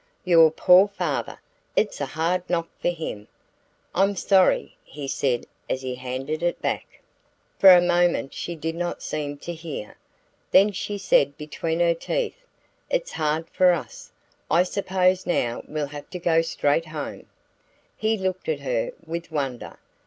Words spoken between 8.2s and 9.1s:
she did not